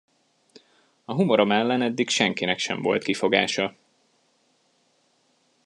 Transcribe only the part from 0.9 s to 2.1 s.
A humorom ellen eddig